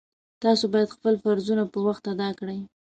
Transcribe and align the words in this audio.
تاسو 0.43 0.63
باید 0.73 0.93
خپل 0.95 1.13
فرضونه 1.23 1.63
په 1.73 1.79
وخت 1.87 2.03
ادا 2.13 2.29
کړئ 2.39 2.59